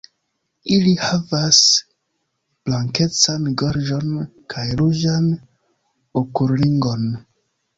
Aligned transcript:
Ili 0.75 0.93
havas 1.01 1.59
blankecan 2.69 3.45
gorĝon 3.63 4.09
kaj 4.55 4.67
ruĝan 4.81 5.29
okulringon. 6.25 7.07